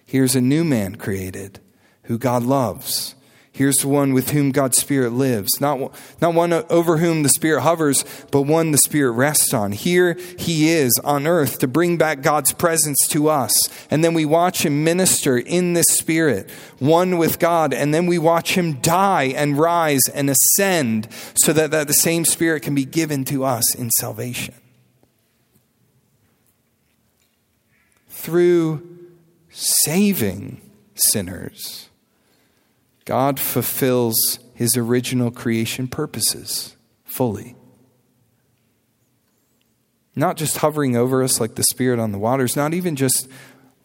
[0.06, 1.60] Here's a new man created
[2.04, 3.16] who God loves.
[3.54, 5.62] Here's the one with whom God's Spirit lives.
[5.62, 9.74] Not, not one over whom the Spirit hovers, but one the Spirit rests on.
[9.74, 13.54] Here he is on earth to bring back God's presence to us.
[13.92, 17.76] And then we watch him minister in this Spirit, one with God.
[17.76, 22.26] And then we watch him die and rise and ascend so that, that the same
[22.26, 24.56] Spirit can be given to us in salvation.
[28.24, 28.82] Through
[29.50, 30.62] saving
[30.96, 31.90] sinners,
[33.04, 34.16] God fulfills
[34.56, 37.58] his original creation purposes fully.
[40.16, 43.28] Not just hovering over us like the Spirit on the waters, not even just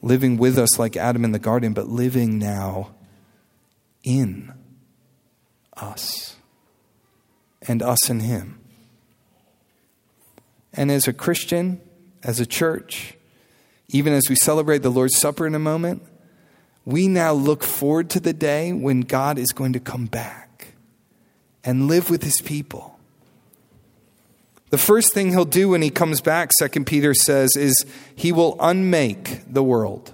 [0.03, 2.95] living with us like Adam in the garden, but living now
[4.05, 4.53] in
[5.76, 6.36] us
[7.62, 8.61] and us in Him.
[10.72, 11.80] And as a Christian,
[12.22, 13.18] as a church,
[13.91, 16.03] even as we celebrate the Lord's Supper in a moment,
[16.84, 20.74] we now look forward to the day when God is going to come back
[21.64, 22.99] and live with his people.
[24.70, 28.57] The first thing he'll do when he comes back, 2 Peter says, is he will
[28.61, 30.12] unmake the world.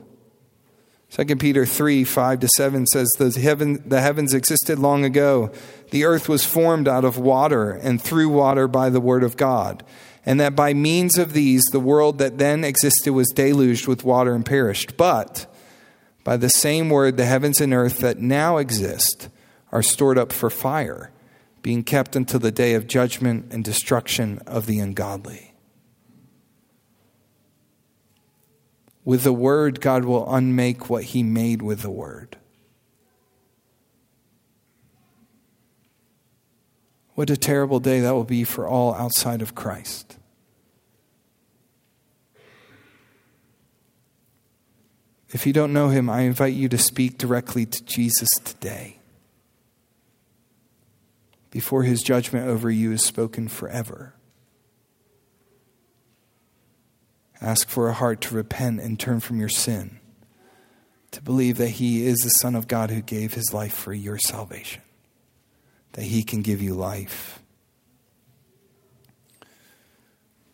[1.11, 5.51] 2 Peter 3 5 to 7 says, the, heaven, the heavens existed long ago.
[5.91, 9.85] The earth was formed out of water and through water by the word of God
[10.27, 14.35] and that by means of these the world that then existed was deluged with water
[14.35, 14.97] and perished.
[14.97, 15.47] But
[16.25, 19.29] by the same word, the heavens and earth that now exist
[19.71, 21.13] are stored up for fire,
[21.63, 25.55] being kept until the day of judgment and destruction of the ungodly.
[29.05, 32.39] With the word, God will unmake what he made with the word.
[37.15, 40.14] What a terrible day that will be for all outside of Christ.
[45.35, 49.01] If you don't know him, I invite you to speak directly to Jesus today
[51.51, 54.15] before his judgment over you is spoken forever.
[57.43, 60.01] Ask for a heart to repent and turn from your sin,
[61.11, 64.19] to believe that he is the Son of God who gave his life for your
[64.19, 64.81] salvation
[65.95, 67.41] that He can give you life.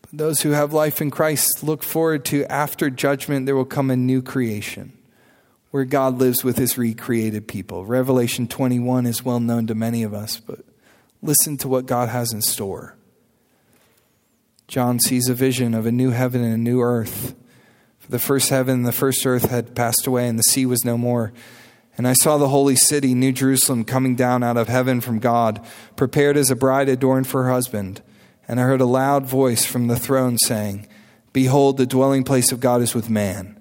[0.13, 3.95] those who have life in Christ look forward to after judgment, there will come a
[3.95, 4.93] new creation
[5.71, 7.85] where God lives with His recreated people.
[7.85, 10.59] Revelation 21 is well known to many of us, but
[11.21, 12.97] listen to what God has in store.
[14.67, 17.35] John sees a vision of a new heaven and a new earth.
[17.99, 20.83] For the first heaven and the first earth had passed away, and the sea was
[20.83, 21.31] no more.
[21.97, 25.65] And I saw the holy city, New Jerusalem, coming down out of heaven from God,
[25.95, 28.01] prepared as a bride adorned for her husband.
[28.51, 30.85] And I heard a loud voice from the throne saying,
[31.31, 33.57] Behold, the dwelling place of God is with man.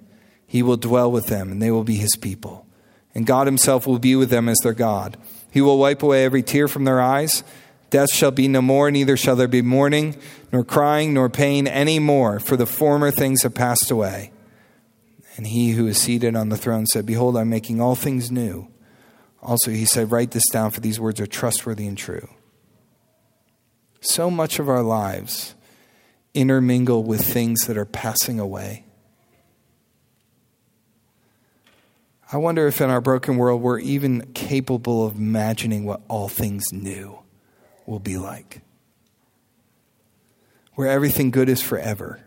[0.49, 2.67] He will dwell with them, and they will be his people.
[3.15, 5.17] And God himself will be with them as their God.
[5.53, 7.45] He will wipe away every tear from their eyes.
[7.91, 10.17] Death shall be no more, neither shall there be mourning,
[10.53, 14.33] nor crying, nor pain any more, for the former things have passed away.
[15.37, 18.67] And he who is seated on the throne said, Behold, I'm making all things new.
[19.41, 22.29] Also, he said, Write this down, for these words are trustworthy and true.
[24.01, 25.55] So much of our lives
[26.33, 28.85] intermingle with things that are passing away.
[32.33, 36.63] I wonder if in our broken world we're even capable of imagining what all things
[36.73, 37.19] new
[37.87, 38.63] will be like.
[40.75, 42.21] Where everything good is forever,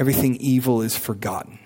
[0.00, 1.58] everything evil is forgotten.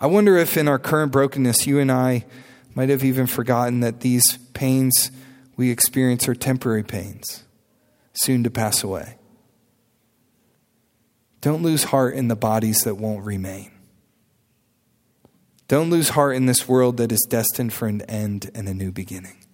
[0.00, 2.26] I wonder if in our current brokenness, you and I
[2.74, 5.10] might have even forgotten that these pains
[5.58, 7.44] we experience are temporary pains,
[8.14, 9.18] soon to pass away.
[11.42, 13.70] Don't lose heart in the bodies that won't remain.
[15.68, 18.90] Don't lose heart in this world that is destined for an end and a new
[18.90, 19.44] beginning.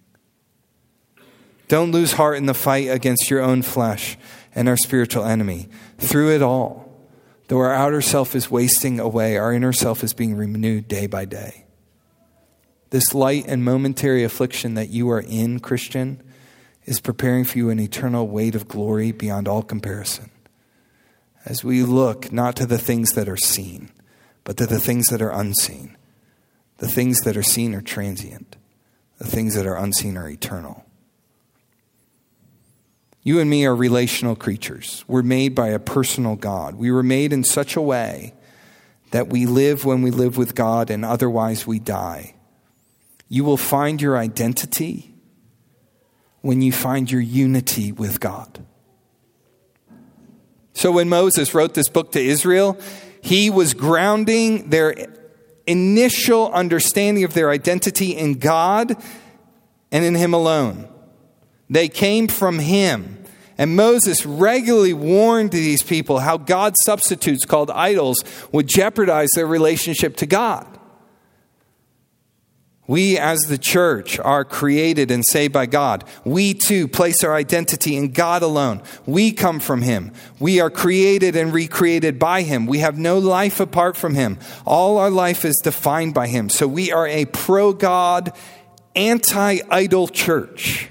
[1.67, 4.17] Don't lose heart in the fight against your own flesh
[4.53, 5.67] and our spiritual enemy.
[5.97, 6.85] Through it all,
[7.47, 11.25] Though our outer self is wasting away, our inner self is being renewed day by
[11.25, 11.64] day.
[12.95, 16.23] This light and momentary affliction that you are in, Christian,
[16.85, 20.31] is preparing for you an eternal weight of glory beyond all comparison.
[21.43, 23.89] as we look not to the things that are seen,
[24.45, 25.97] but to the things that are unseen.
[26.77, 28.55] The things that are seen are transient,
[29.17, 30.85] the things that are unseen are eternal.
[33.23, 35.03] You and me are relational creatures.
[35.05, 36.75] We're made by a personal God.
[36.75, 38.35] We were made in such a way
[39.11, 42.34] that we live when we live with God and otherwise we die.
[43.27, 45.13] You will find your identity
[46.41, 48.63] when you find your unity with God.
[50.73, 52.77] So when Moses wrote this book to Israel,
[53.21, 54.93] he was grounding their
[55.65, 58.95] initial understanding of their identity in God
[59.91, 60.87] and in Him alone.
[61.69, 63.23] They came from Him.
[63.57, 68.17] And Moses regularly warned these people how God's substitutes called idols
[68.51, 70.74] would jeopardize their relationship to God.
[72.87, 76.03] We, as the church, are created and saved by God.
[76.23, 78.83] We too place our identity in God alone.
[79.05, 80.11] We come from Him.
[80.39, 82.67] We are created and recreated by Him.
[82.67, 84.37] We have no life apart from Him.
[84.65, 86.49] All our life is defined by Him.
[86.49, 88.31] So we are a pro God,
[88.95, 90.89] anti idol church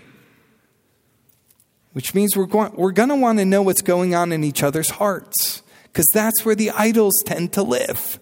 [1.95, 4.64] which means we're going, we're going to want to know what's going on in each
[4.64, 8.18] other's hearts because that's where the idols tend to live.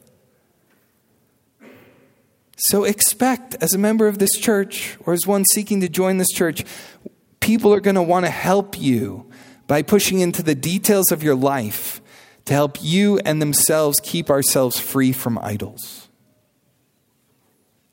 [2.66, 6.30] So expect, as a member of this church or as one seeking to join this
[6.30, 6.64] church,
[7.40, 9.28] people are going to want to help you
[9.66, 12.00] by pushing into the details of your life
[12.44, 16.08] to help you and themselves keep ourselves free from idols.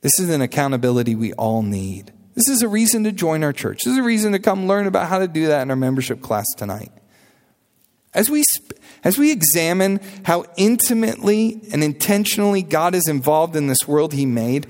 [0.02, 2.14] This is an accountability we all need.
[2.36, 3.80] This is a reason to join our church.
[3.84, 6.22] This is a reason to come learn about how to do that in our membership
[6.22, 6.92] class tonight.
[8.14, 8.44] As we,
[9.04, 14.68] as we examine how intimately and intentionally God is involved in this world He made,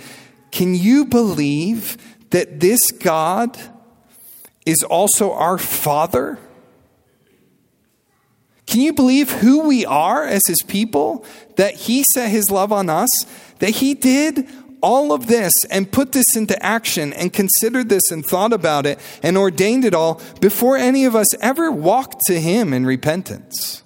[0.51, 1.97] can you believe
[2.31, 3.57] that this God
[4.65, 6.37] is also our Father?
[8.67, 11.25] Can you believe who we are as His people?
[11.55, 13.09] That He set His love on us?
[13.59, 14.47] That He did
[14.81, 18.99] all of this and put this into action and considered this and thought about it
[19.23, 23.83] and ordained it all before any of us ever walked to Him in repentance.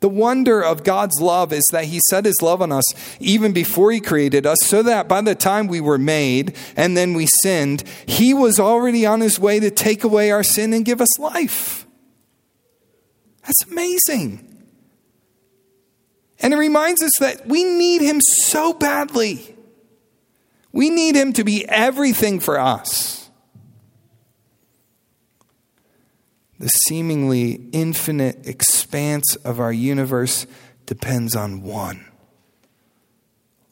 [0.00, 2.84] The wonder of God's love is that He set His love on us
[3.20, 7.14] even before He created us, so that by the time we were made and then
[7.14, 11.00] we sinned, He was already on His way to take away our sin and give
[11.00, 11.86] us life.
[13.42, 14.48] That's amazing.
[16.40, 19.56] And it reminds us that we need Him so badly.
[20.72, 23.30] We need Him to be everything for us.
[26.58, 30.46] The seemingly infinite expanse of our universe
[30.86, 32.06] depends on one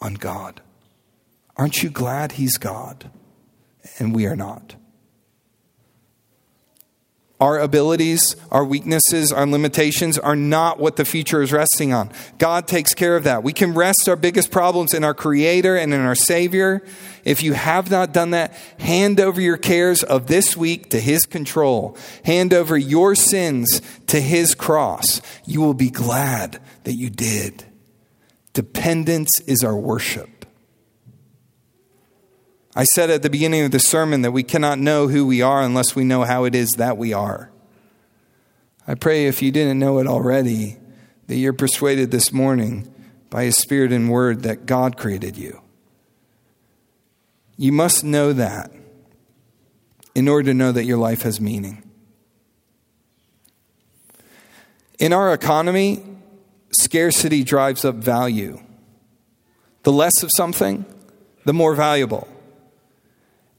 [0.00, 0.60] on God.
[1.56, 3.10] Aren't you glad He's God
[3.98, 4.74] and we are not?
[7.40, 12.12] Our abilities, our weaknesses, our limitations are not what the future is resting on.
[12.36, 13.42] God takes care of that.
[13.42, 16.82] We can rest our biggest problems in our Creator and in our Savior.
[17.24, 21.22] If you have not done that, hand over your cares of this week to His
[21.22, 21.96] control.
[22.26, 25.22] Hand over your sins to His cross.
[25.46, 27.64] You will be glad that you did.
[28.52, 30.39] Dependence is our worship.
[32.74, 35.62] I said at the beginning of the sermon that we cannot know who we are
[35.62, 37.50] unless we know how it is that we are.
[38.86, 40.78] I pray if you didn't know it already,
[41.26, 42.92] that you're persuaded this morning
[43.28, 45.60] by His Spirit and Word that God created you.
[47.56, 48.72] You must know that
[50.14, 51.82] in order to know that your life has meaning.
[54.98, 56.02] In our economy,
[56.78, 58.60] scarcity drives up value.
[59.82, 60.84] The less of something,
[61.44, 62.28] the more valuable.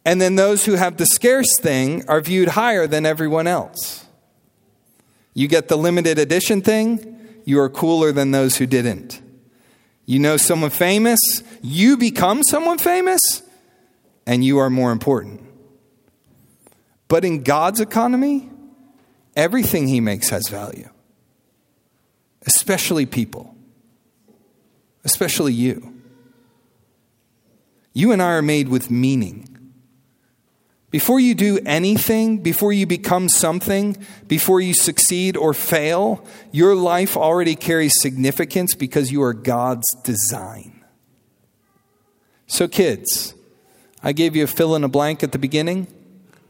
[0.03, 4.05] And then those who have the scarce thing are viewed higher than everyone else.
[5.33, 9.21] You get the limited edition thing, you are cooler than those who didn't.
[10.05, 11.19] You know someone famous,
[11.61, 13.43] you become someone famous,
[14.25, 15.41] and you are more important.
[17.07, 18.49] But in God's economy,
[19.35, 20.89] everything He makes has value,
[22.45, 23.55] especially people,
[25.03, 25.93] especially you.
[27.93, 29.47] You and I are made with meaning.
[30.91, 33.95] Before you do anything, before you become something,
[34.27, 40.83] before you succeed or fail, your life already carries significance because you are God's design.
[42.45, 43.33] So, kids,
[44.03, 45.87] I gave you a fill in a blank at the beginning.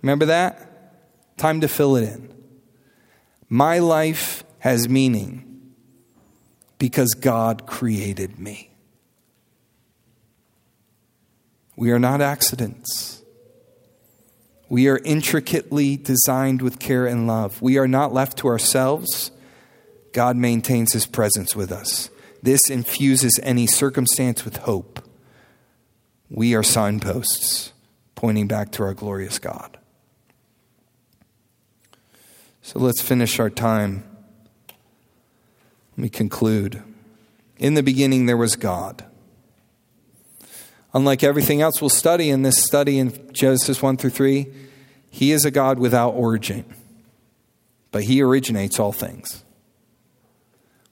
[0.01, 1.37] Remember that?
[1.37, 2.33] Time to fill it in.
[3.47, 5.75] My life has meaning
[6.79, 8.71] because God created me.
[11.75, 13.20] We are not accidents.
[14.71, 17.61] We are intricately designed with care and love.
[17.61, 19.29] We are not left to ourselves.
[20.13, 22.09] God maintains his presence with us.
[22.41, 25.05] This infuses any circumstance with hope.
[26.29, 27.73] We are signposts
[28.15, 29.77] pointing back to our glorious God.
[32.61, 34.05] So let's finish our time.
[35.97, 36.81] Let me conclude.
[37.57, 39.03] In the beginning, there was God.
[40.93, 44.47] Unlike everything else we'll study in this study in Genesis 1 through 3,
[45.09, 46.65] He is a God without origin,
[47.91, 49.43] but He originates all things.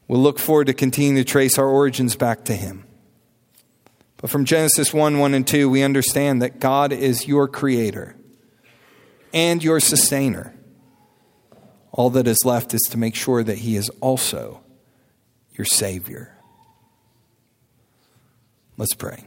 [0.07, 2.85] We'll look forward to continuing to trace our origins back to Him.
[4.17, 8.15] But from Genesis 1 1 and 2, we understand that God is your creator
[9.33, 10.53] and your sustainer.
[11.91, 14.61] All that is left is to make sure that He is also
[15.51, 16.35] your Savior.
[18.77, 19.25] Let's pray.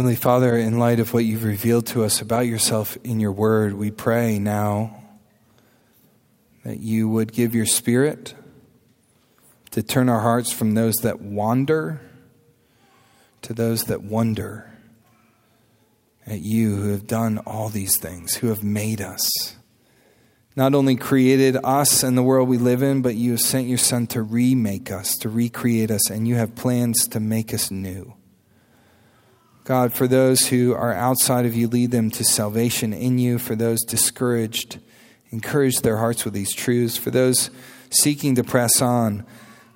[0.00, 3.74] Heavenly Father, in light of what you've revealed to us about yourself in your word,
[3.74, 4.98] we pray now
[6.64, 8.32] that you would give your spirit
[9.72, 12.00] to turn our hearts from those that wander
[13.42, 14.72] to those that wonder
[16.26, 19.54] at you who have done all these things, who have made us.
[20.56, 23.76] Not only created us and the world we live in, but you have sent your
[23.76, 28.14] Son to remake us, to recreate us, and you have plans to make us new.
[29.70, 33.38] God, for those who are outside of you, lead them to salvation in you.
[33.38, 34.80] For those discouraged,
[35.30, 36.96] encourage their hearts with these truths.
[36.96, 37.52] For those
[37.88, 39.24] seeking to press on,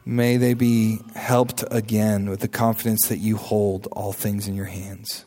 [0.04, 4.64] may they be helped again with the confidence that you hold all things in your
[4.64, 5.26] hands.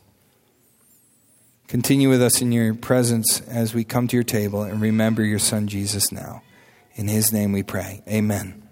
[1.70, 5.40] Continue with us in your presence as we come to your table and remember your
[5.40, 6.42] son Jesus now.
[6.96, 8.04] In his name we pray.
[8.06, 8.67] Amen.